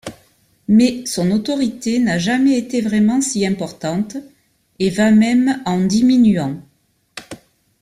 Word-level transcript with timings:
Mais 0.67 1.05
son 1.05 1.29
autorité 1.29 1.99
n'a 1.99 2.17
jamais 2.17 2.57
été 2.57 2.81
vraiment 2.81 3.21
si 3.21 3.45
importante, 3.45 4.17
et 4.79 4.89
va 4.89 5.11
même 5.11 5.61
en 5.67 5.79
diminuant. 5.79 6.59